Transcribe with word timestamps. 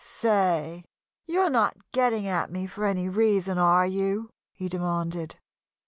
"Say, 0.03 0.83
you're 1.27 1.51
not 1.51 1.77
getting 1.91 2.25
at 2.25 2.49
me 2.51 2.65
for 2.65 2.85
any 2.87 3.07
reason, 3.07 3.59
are 3.59 3.85
you?" 3.85 4.31
he 4.51 4.67
demanded. 4.67 5.35